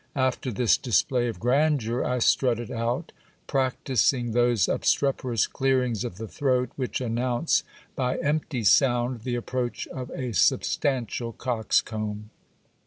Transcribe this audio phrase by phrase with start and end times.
[0.15, 3.45] After this display of grandeur I strutted out, 282 GIL BLAS.
[3.47, 7.63] practising those obstreperous clearings of the throat which announce,
[7.95, 12.31] by empty sound, the approach of a substantial coxcomb.